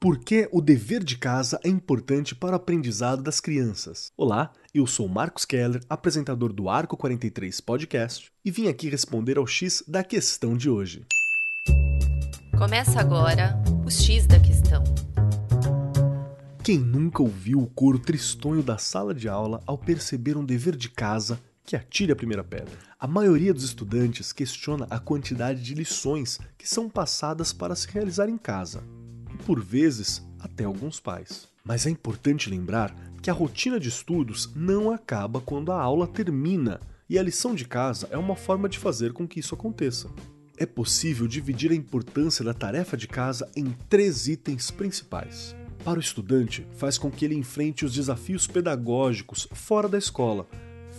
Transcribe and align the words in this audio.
Por 0.00 0.20
que 0.20 0.48
o 0.52 0.60
dever 0.60 1.02
de 1.02 1.18
casa 1.18 1.58
é 1.64 1.68
importante 1.68 2.32
para 2.32 2.52
o 2.52 2.54
aprendizado 2.54 3.20
das 3.20 3.40
crianças? 3.40 4.12
Olá, 4.16 4.52
eu 4.72 4.86
sou 4.86 5.08
Marcos 5.08 5.44
Keller, 5.44 5.82
apresentador 5.90 6.52
do 6.52 6.68
Arco 6.68 6.96
43 6.96 7.60
Podcast, 7.60 8.30
e 8.44 8.50
vim 8.52 8.68
aqui 8.68 8.88
responder 8.88 9.38
ao 9.38 9.46
X 9.46 9.82
da 9.88 10.04
questão 10.04 10.56
de 10.56 10.70
hoje. 10.70 11.04
Começa 12.56 13.00
agora 13.00 13.60
o 13.84 13.90
X 13.90 14.24
da 14.24 14.38
questão. 14.38 14.84
Quem 16.62 16.78
nunca 16.78 17.20
ouviu 17.20 17.60
o 17.60 17.66
coro 17.66 17.98
tristonho 17.98 18.62
da 18.62 18.78
sala 18.78 19.12
de 19.12 19.28
aula 19.28 19.60
ao 19.66 19.76
perceber 19.76 20.36
um 20.36 20.44
dever 20.44 20.76
de 20.76 20.90
casa 20.90 21.40
que 21.66 21.74
atire 21.74 22.12
a 22.12 22.16
primeira 22.16 22.44
pedra? 22.44 22.72
A 23.00 23.08
maioria 23.08 23.52
dos 23.52 23.64
estudantes 23.64 24.32
questiona 24.32 24.86
a 24.90 25.00
quantidade 25.00 25.60
de 25.60 25.74
lições 25.74 26.38
que 26.56 26.68
são 26.68 26.88
passadas 26.88 27.52
para 27.52 27.74
se 27.74 27.88
realizar 27.88 28.28
em 28.28 28.38
casa 28.38 28.84
por 29.48 29.64
vezes 29.64 30.22
até 30.38 30.64
alguns 30.64 31.00
pais. 31.00 31.48
Mas 31.64 31.86
é 31.86 31.90
importante 31.90 32.50
lembrar 32.50 32.94
que 33.22 33.30
a 33.30 33.32
rotina 33.32 33.80
de 33.80 33.88
estudos 33.88 34.50
não 34.54 34.90
acaba 34.90 35.40
quando 35.40 35.72
a 35.72 35.80
aula 35.80 36.06
termina, 36.06 36.78
e 37.08 37.18
a 37.18 37.22
lição 37.22 37.54
de 37.54 37.64
casa 37.64 38.06
é 38.10 38.18
uma 38.18 38.36
forma 38.36 38.68
de 38.68 38.78
fazer 38.78 39.14
com 39.14 39.26
que 39.26 39.40
isso 39.40 39.54
aconteça. 39.54 40.10
É 40.58 40.66
possível 40.66 41.26
dividir 41.26 41.72
a 41.72 41.74
importância 41.74 42.44
da 42.44 42.52
tarefa 42.52 42.94
de 42.94 43.08
casa 43.08 43.50
em 43.56 43.74
três 43.88 44.28
itens 44.28 44.70
principais. 44.70 45.56
Para 45.82 45.98
o 45.98 46.02
estudante, 46.02 46.66
faz 46.76 46.98
com 46.98 47.10
que 47.10 47.24
ele 47.24 47.34
enfrente 47.34 47.86
os 47.86 47.94
desafios 47.94 48.46
pedagógicos 48.46 49.48
fora 49.52 49.88
da 49.88 49.96
escola, 49.96 50.46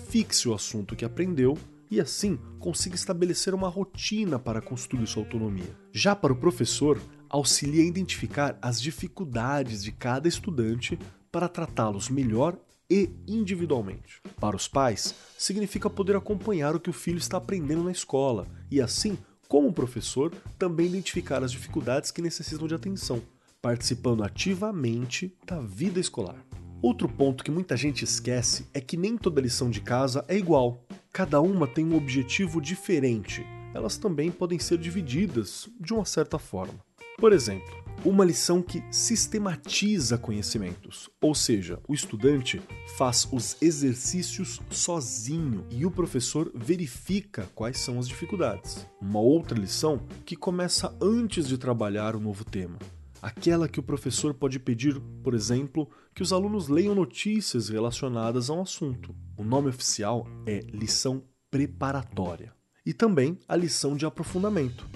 fixe 0.09 0.49
o 0.49 0.55
assunto 0.55 0.95
que 0.95 1.05
aprendeu 1.05 1.55
e 1.91 2.01
assim 2.01 2.39
consiga 2.57 2.95
estabelecer 2.95 3.53
uma 3.53 3.69
rotina 3.69 4.39
para 4.39 4.59
construir 4.59 5.05
sua 5.05 5.21
autonomia. 5.21 5.77
Já 5.91 6.15
para 6.15 6.33
o 6.33 6.35
professor, 6.35 6.99
auxilia 7.29 7.83
a 7.83 7.87
identificar 7.87 8.57
as 8.61 8.81
dificuldades 8.81 9.83
de 9.83 9.91
cada 9.91 10.27
estudante 10.27 10.97
para 11.31 11.47
tratá-los 11.47 12.09
melhor 12.09 12.57
e 12.89 13.09
individualmente. 13.27 14.21
Para 14.39 14.55
os 14.55 14.67
pais, 14.67 15.13
significa 15.37 15.89
poder 15.89 16.15
acompanhar 16.15 16.75
o 16.75 16.79
que 16.79 16.89
o 16.89 16.93
filho 16.93 17.19
está 17.19 17.37
aprendendo 17.37 17.83
na 17.83 17.91
escola 17.91 18.47
e, 18.71 18.81
assim, 18.81 19.17
como 19.47 19.73
professor, 19.73 20.33
também 20.57 20.87
identificar 20.87 21.43
as 21.43 21.51
dificuldades 21.51 22.11
que 22.11 22.21
necessitam 22.21 22.67
de 22.67 22.75
atenção, 22.75 23.21
participando 23.61 24.23
ativamente 24.23 25.35
da 25.45 25.59
vida 25.59 25.99
escolar. 25.99 26.43
Outro 26.81 27.09
ponto 27.09 27.43
que 27.43 27.51
muita 27.51 27.75
gente 27.75 28.03
esquece 28.03 28.65
é 28.73 28.79
que 28.79 28.95
nem 28.95 29.17
toda 29.17 29.41
lição 29.41 29.69
de 29.69 29.81
casa 29.81 30.23
é 30.27 30.37
igual. 30.37 30.85
Cada 31.11 31.41
uma 31.41 31.67
tem 31.67 31.85
um 31.85 31.97
objetivo 31.97 32.61
diferente. 32.61 33.45
Elas 33.73 33.97
também 33.97 34.31
podem 34.31 34.57
ser 34.57 34.77
divididas 34.77 35.67
de 35.79 35.93
uma 35.93 36.05
certa 36.05 36.39
forma. 36.39 36.79
Por 37.19 37.33
exemplo, 37.33 37.83
uma 38.05 38.23
lição 38.23 38.61
que 38.61 38.81
sistematiza 38.89 40.17
conhecimentos, 40.17 41.09
ou 41.21 41.35
seja, 41.35 41.77
o 41.85 41.93
estudante 41.93 42.61
faz 42.97 43.27
os 43.29 43.61
exercícios 43.61 44.61
sozinho 44.69 45.65
e 45.69 45.85
o 45.85 45.91
professor 45.91 46.49
verifica 46.55 47.49
quais 47.53 47.77
são 47.77 47.99
as 47.99 48.07
dificuldades. 48.07 48.87
Uma 49.01 49.19
outra 49.19 49.59
lição 49.59 49.99
que 50.25 50.37
começa 50.37 50.95
antes 51.01 51.45
de 51.45 51.57
trabalhar 51.57 52.15
o 52.15 52.21
novo 52.21 52.45
tema. 52.45 52.79
Aquela 53.21 53.67
que 53.67 53.81
o 53.81 53.83
professor 53.83 54.33
pode 54.33 54.57
pedir, 54.57 54.97
por 55.21 55.33
exemplo, 55.33 55.89
que 56.15 56.23
os 56.23 56.31
alunos 56.31 56.69
leiam 56.69 56.95
notícias 56.95 57.67
relacionadas 57.67 58.49
ao 58.49 58.61
assunto. 58.61 59.13
O 59.35 59.43
nome 59.43 59.67
oficial 59.67 60.25
é 60.45 60.59
lição 60.71 61.21
preparatória. 61.51 62.53
E 62.85 62.93
também 62.93 63.37
a 63.45 63.57
lição 63.57 63.97
de 63.97 64.05
aprofundamento, 64.05 64.87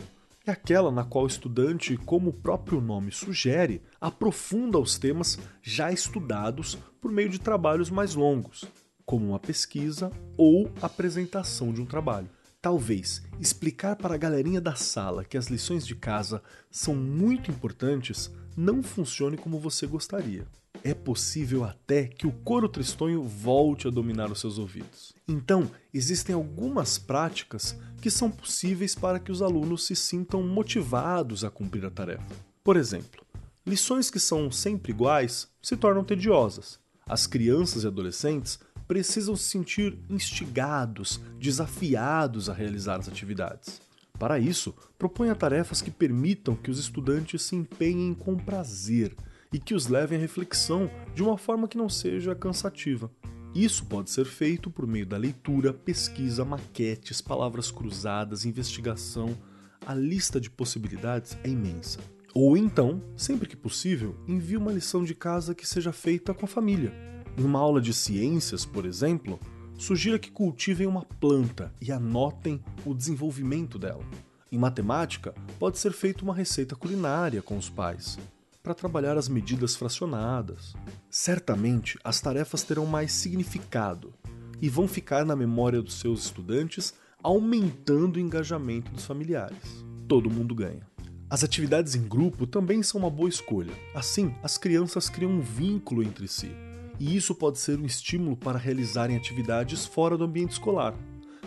é 0.45 0.51
aquela 0.51 0.91
na 0.91 1.03
qual 1.03 1.23
o 1.23 1.27
estudante, 1.27 1.95
como 1.97 2.29
o 2.29 2.33
próprio 2.33 2.81
nome 2.81 3.11
sugere, 3.11 3.81
aprofunda 3.99 4.77
os 4.77 4.97
temas 4.97 5.39
já 5.61 5.91
estudados 5.91 6.77
por 6.99 7.11
meio 7.11 7.29
de 7.29 7.39
trabalhos 7.39 7.89
mais 7.89 8.13
longos, 8.13 8.65
como 9.05 9.27
uma 9.27 9.39
pesquisa 9.39 10.11
ou 10.37 10.69
apresentação 10.81 11.71
de 11.71 11.81
um 11.81 11.85
trabalho. 11.85 12.29
Talvez 12.61 13.21
explicar 13.39 13.95
para 13.95 14.15
a 14.15 14.17
galerinha 14.17 14.61
da 14.61 14.75
sala 14.75 15.23
que 15.23 15.37
as 15.37 15.47
lições 15.47 15.85
de 15.85 15.95
casa 15.95 16.41
são 16.69 16.95
muito 16.95 17.51
importantes 17.51 18.31
não 18.55 18.83
funcione 18.83 19.37
como 19.37 19.59
você 19.59 19.87
gostaria 19.87 20.45
é 20.83 20.93
possível 20.93 21.63
até 21.63 22.05
que 22.05 22.27
o 22.27 22.31
coro 22.31 22.67
tristonho 22.67 23.23
volte 23.23 23.87
a 23.87 23.91
dominar 23.91 24.29
os 24.29 24.39
seus 24.41 24.57
ouvidos. 24.57 25.13
Então, 25.27 25.71
existem 25.93 26.35
algumas 26.35 26.97
práticas 26.97 27.75
que 28.01 28.11
são 28.11 28.29
possíveis 28.29 28.93
para 28.93 29.19
que 29.19 29.31
os 29.31 29.41
alunos 29.41 29.85
se 29.85 29.95
sintam 29.95 30.43
motivados 30.43 31.45
a 31.45 31.49
cumprir 31.49 31.85
a 31.85 31.89
tarefa. 31.89 32.35
Por 32.61 32.75
exemplo, 32.75 33.25
lições 33.65 34.09
que 34.09 34.19
são 34.19 34.51
sempre 34.51 34.91
iguais 34.91 35.47
se 35.61 35.77
tornam 35.77 36.03
tediosas. 36.03 36.77
As 37.07 37.25
crianças 37.25 37.83
e 37.83 37.87
adolescentes 37.87 38.59
precisam 38.85 39.35
se 39.37 39.45
sentir 39.45 39.97
instigados, 40.09 41.21
desafiados 41.39 42.49
a 42.49 42.53
realizar 42.53 42.99
as 42.99 43.07
atividades. 43.07 43.81
Para 44.19 44.37
isso, 44.37 44.75
proponha 44.97 45.33
tarefas 45.33 45.81
que 45.81 45.89
permitam 45.89 46.55
que 46.55 46.69
os 46.69 46.77
estudantes 46.77 47.41
se 47.41 47.55
empenhem 47.55 48.13
com 48.13 48.35
prazer 48.35 49.15
e 49.53 49.59
que 49.59 49.75
os 49.75 49.87
levem 49.87 50.17
à 50.17 50.21
reflexão 50.21 50.89
de 51.13 51.21
uma 51.21 51.37
forma 51.37 51.67
que 51.67 51.77
não 51.77 51.87
seja 51.87 52.33
cansativa. 52.33 53.09
Isso 53.53 53.85
pode 53.85 54.09
ser 54.09 54.25
feito 54.25 54.71
por 54.71 54.87
meio 54.87 55.05
da 55.05 55.15
leitura, 55.15 55.71
pesquisa, 55.71 56.43
maquetes, 56.43 57.21
palavras 57.21 57.69
cruzadas, 57.69 58.45
investigação. 58.45 59.37
A 59.85 59.93
lista 59.93 60.41
de 60.41 60.49
possibilidades 60.49 61.37
é 61.43 61.49
imensa. 61.49 61.99
Ou 62.33 62.57
então, 62.57 62.99
sempre 63.15 63.47
que 63.47 63.55
possível, 63.55 64.17
envie 64.27 64.57
uma 64.57 64.71
lição 64.71 65.03
de 65.03 65.13
casa 65.13 65.53
que 65.53 65.67
seja 65.67 65.93
feita 65.93 66.33
com 66.33 66.45
a 66.45 66.49
família. 66.49 66.91
Em 67.37 67.43
uma 67.43 67.59
aula 67.59 67.79
de 67.79 67.93
ciências, 67.93 68.65
por 68.65 68.85
exemplo, 68.85 69.39
sugira 69.77 70.17
que 70.17 70.31
cultivem 70.31 70.87
uma 70.87 71.05
planta 71.05 71.71
e 71.79 71.91
anotem 71.91 72.59
o 72.83 72.95
desenvolvimento 72.95 73.77
dela. 73.77 74.03
Em 74.51 74.57
matemática, 74.57 75.31
pode 75.59 75.77
ser 75.77 75.93
feita 75.93 76.23
uma 76.23 76.33
receita 76.33 76.75
culinária 76.75 77.41
com 77.43 77.55
os 77.55 77.69
pais 77.69 78.17
para 78.63 78.73
trabalhar 78.73 79.17
as 79.17 79.27
medidas 79.27 79.75
fracionadas. 79.75 80.73
Certamente 81.09 81.99
as 82.01 82.21
tarefas 82.21 82.63
terão 82.63 82.85
mais 82.85 83.11
significado 83.11 84.13
e 84.61 84.69
vão 84.69 84.87
ficar 84.87 85.25
na 85.25 85.35
memória 85.35 85.81
dos 85.81 85.99
seus 85.99 86.23
estudantes, 86.23 86.93
aumentando 87.21 88.15
o 88.15 88.19
engajamento 88.19 88.89
dos 88.93 89.05
familiares. 89.05 89.83
Todo 90.07 90.29
mundo 90.29 90.55
ganha. 90.55 90.87
As 91.29 91.43
atividades 91.43 91.93
em 91.95 92.07
grupo 92.07 92.47
também 92.47 92.81
são 92.81 93.01
uma 93.01 93.09
boa 93.09 93.27
escolha. 93.27 93.73
Assim, 93.93 94.33
as 94.41 94.57
crianças 94.57 95.09
criam 95.09 95.31
um 95.31 95.41
vínculo 95.41 96.01
entre 96.01 96.27
si, 96.29 96.51
e 96.97 97.17
isso 97.17 97.35
pode 97.35 97.59
ser 97.59 97.77
um 97.77 97.85
estímulo 97.85 98.37
para 98.37 98.57
realizarem 98.57 99.17
atividades 99.17 99.85
fora 99.85 100.17
do 100.17 100.23
ambiente 100.23 100.51
escolar. 100.51 100.95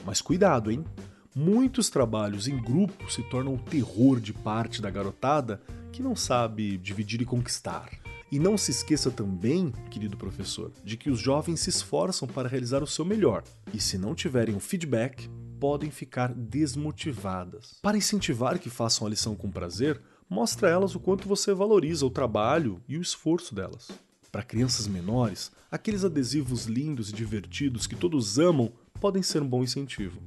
Mas 0.04 0.20
cuidado, 0.20 0.70
hein? 0.70 0.84
Muitos 1.34 1.88
trabalhos 1.88 2.46
em 2.48 2.58
grupo 2.58 3.10
se 3.10 3.22
tornam 3.22 3.54
o 3.54 3.58
terror 3.58 4.20
de 4.20 4.34
parte 4.34 4.82
da 4.82 4.90
garotada 4.90 5.62
que 5.96 6.02
não 6.02 6.14
sabe 6.14 6.76
dividir 6.76 7.22
e 7.22 7.24
conquistar. 7.24 7.88
E 8.30 8.38
não 8.38 8.58
se 8.58 8.70
esqueça 8.70 9.10
também, 9.10 9.72
querido 9.90 10.14
professor, 10.14 10.70
de 10.84 10.94
que 10.94 11.08
os 11.08 11.18
jovens 11.18 11.60
se 11.60 11.70
esforçam 11.70 12.28
para 12.28 12.50
realizar 12.50 12.82
o 12.82 12.86
seu 12.86 13.02
melhor, 13.02 13.42
e 13.72 13.80
se 13.80 13.96
não 13.96 14.14
tiverem 14.14 14.54
o 14.54 14.60
feedback, 14.60 15.26
podem 15.58 15.90
ficar 15.90 16.34
desmotivadas. 16.34 17.78
Para 17.80 17.96
incentivar 17.96 18.58
que 18.58 18.68
façam 18.68 19.06
a 19.06 19.10
lição 19.10 19.34
com 19.34 19.50
prazer, 19.50 19.98
mostre 20.28 20.66
a 20.66 20.70
elas 20.70 20.94
o 20.94 21.00
quanto 21.00 21.26
você 21.26 21.54
valoriza 21.54 22.04
o 22.04 22.10
trabalho 22.10 22.78
e 22.86 22.98
o 22.98 23.02
esforço 23.02 23.54
delas. 23.54 23.88
Para 24.30 24.42
crianças 24.42 24.86
menores, 24.86 25.50
aqueles 25.70 26.04
adesivos 26.04 26.66
lindos 26.66 27.08
e 27.08 27.14
divertidos 27.14 27.86
que 27.86 27.96
todos 27.96 28.38
amam 28.38 28.70
podem 29.00 29.22
ser 29.22 29.40
um 29.40 29.48
bom 29.48 29.64
incentivo. 29.64 30.20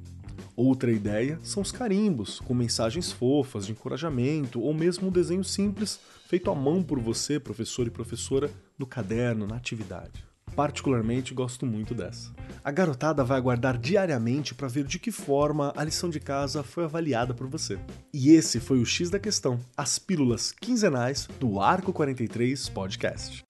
Outra 0.62 0.92
ideia 0.92 1.38
são 1.42 1.62
os 1.62 1.72
carimbos, 1.72 2.38
com 2.38 2.52
mensagens 2.52 3.10
fofas 3.10 3.64
de 3.64 3.72
encorajamento 3.72 4.60
ou 4.60 4.74
mesmo 4.74 5.08
um 5.08 5.10
desenho 5.10 5.42
simples 5.42 5.98
feito 6.28 6.50
à 6.50 6.54
mão 6.54 6.82
por 6.82 7.00
você, 7.00 7.40
professor 7.40 7.86
e 7.86 7.90
professora, 7.90 8.50
no 8.78 8.84
caderno, 8.84 9.46
na 9.46 9.56
atividade. 9.56 10.22
Particularmente 10.54 11.32
gosto 11.32 11.64
muito 11.64 11.94
dessa. 11.94 12.30
A 12.62 12.70
garotada 12.70 13.24
vai 13.24 13.38
aguardar 13.38 13.78
diariamente 13.78 14.54
para 14.54 14.68
ver 14.68 14.84
de 14.84 14.98
que 14.98 15.10
forma 15.10 15.72
a 15.74 15.82
lição 15.82 16.10
de 16.10 16.20
casa 16.20 16.62
foi 16.62 16.84
avaliada 16.84 17.32
por 17.32 17.46
você. 17.46 17.78
E 18.12 18.28
esse 18.28 18.60
foi 18.60 18.82
o 18.82 18.84
X 18.84 19.08
da 19.08 19.18
questão, 19.18 19.58
as 19.74 19.98
pílulas 19.98 20.52
quinzenais 20.52 21.26
do 21.40 21.58
Arco 21.58 21.90
43 21.90 22.68
Podcast. 22.68 23.46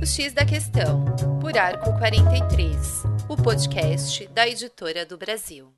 O 0.00 0.06
X 0.06 0.32
da 0.32 0.44
questão, 0.44 1.04
por 1.40 1.58
Arco 1.58 1.98
43, 1.98 3.02
o 3.28 3.36
podcast 3.36 4.28
da 4.28 4.46
editora 4.46 5.04
do 5.04 5.18
Brasil. 5.18 5.74